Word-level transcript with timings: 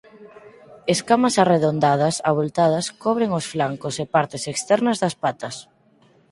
Escamas 0.95 1.35
arredondadas 1.43 2.15
avultadas 2.31 2.85
cobren 3.03 3.31
os 3.39 3.45
flancos 3.53 3.95
e 4.03 4.05
partes 4.15 4.43
externas 4.53 4.97
das 5.03 5.15
patas. 5.23 5.55